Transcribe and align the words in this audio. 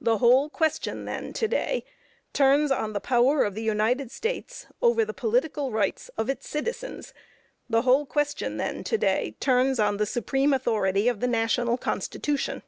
The 0.00 0.18
whole 0.18 0.50
question, 0.50 1.04
then, 1.04 1.32
to 1.34 1.46
day, 1.46 1.84
turns 2.32 2.72
on 2.72 2.94
the 2.94 3.00
power 3.00 3.44
of 3.44 3.54
the 3.54 3.62
United 3.62 4.10
States 4.10 4.66
over 4.82 5.04
the 5.04 5.14
political 5.14 5.70
rights 5.70 6.08
of 6.18 6.28
citizens 6.42 7.14
the 7.70 7.82
whole 7.82 8.06
question 8.06 8.56
then, 8.56 8.82
to 8.82 8.98
day, 8.98 9.36
turns 9.38 9.78
on 9.78 9.98
the 9.98 10.04
supreme 10.06 10.52
authority 10.52 11.06
of 11.06 11.20
the 11.20 11.28
National 11.28 11.76
Constitution. 11.78 12.64